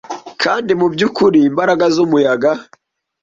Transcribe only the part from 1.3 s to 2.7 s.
imbaraga zumuyaga